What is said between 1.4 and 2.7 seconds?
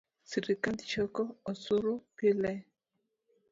osuru pile